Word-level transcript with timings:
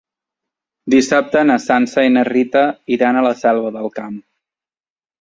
Dissabte 0.93 1.43
na 1.51 1.59
Sança 1.67 2.07
i 2.09 2.13
na 2.15 2.25
Rita 2.31 2.65
iran 2.99 3.23
a 3.23 3.27
la 3.31 3.37
Selva 3.45 3.77
del 3.81 3.95
Camp. 4.03 4.21